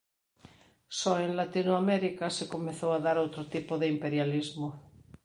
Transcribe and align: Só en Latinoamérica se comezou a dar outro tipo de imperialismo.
Só 0.99 1.13
en 1.25 1.31
Latinoamérica 1.41 2.25
se 2.37 2.45
comezou 2.53 2.91
a 2.93 3.03
dar 3.05 3.17
outro 3.23 3.43
tipo 3.53 3.73
de 3.81 3.87
imperialismo. 3.95 4.67